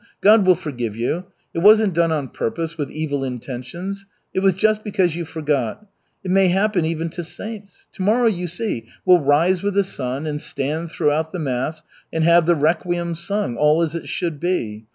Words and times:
God 0.19 0.47
will 0.47 0.55
forgive 0.55 0.95
you. 0.95 1.25
It 1.53 1.59
wasn't 1.59 1.93
done 1.93 2.11
on 2.11 2.29
purpose, 2.29 2.75
with 2.75 2.89
evil 2.89 3.23
intentions. 3.23 4.07
It 4.33 4.39
was 4.39 4.55
just 4.55 4.83
because 4.83 5.15
you 5.15 5.25
forgot. 5.25 5.85
It 6.23 6.31
may 6.31 6.47
happen 6.47 6.85
even 6.85 7.09
to 7.09 7.23
saints. 7.23 7.85
To 7.91 8.01
morrow, 8.01 8.25
you 8.25 8.47
see, 8.47 8.87
we'll 9.05 9.21
rise 9.21 9.61
with 9.61 9.75
the 9.75 9.83
sun, 9.83 10.25
and 10.25 10.41
stand 10.41 10.89
throughout 10.89 11.29
the 11.29 11.37
mass 11.37 11.83
and 12.11 12.23
have 12.23 12.47
the 12.47 12.55
requiem 12.55 13.13
sung 13.13 13.57
all 13.57 13.83
as 13.83 13.93
it 13.93 14.09
should 14.09 14.39
be. 14.39 14.87